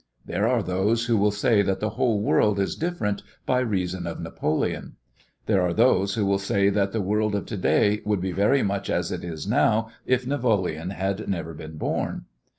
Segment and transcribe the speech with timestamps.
[0.25, 4.19] There are those who will say that the whole world is different by reason of
[4.19, 4.95] Napoleon.
[5.45, 8.63] There are those who will say that the world of to day would be very
[8.63, 12.25] much as it is now if Napoleon had never been born.